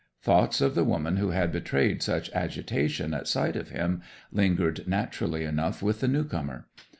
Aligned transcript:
'Thoughts 0.23 0.61
of 0.61 0.73
the 0.73 0.83
woman 0.83 1.17
who 1.17 1.29
had 1.29 1.51
betrayed 1.51 2.01
such 2.01 2.31
agitation 2.31 3.13
at 3.13 3.27
sight 3.27 3.55
of 3.55 3.69
him 3.69 4.01
lingered 4.31 4.87
naturally 4.87 5.43
enough 5.43 5.83
with 5.83 5.99
the 5.99 6.07
newcomer. 6.07 6.65